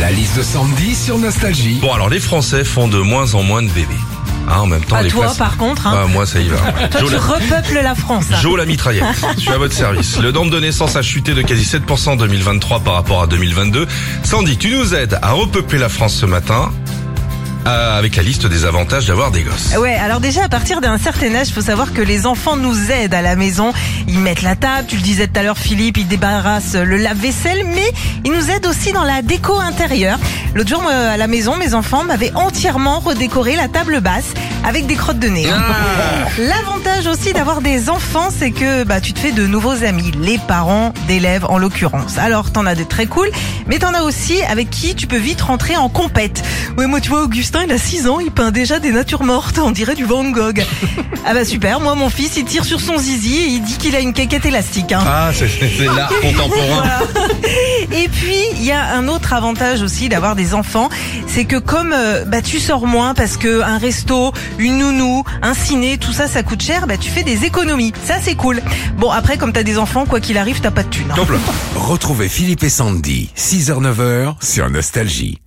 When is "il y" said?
58.54-58.70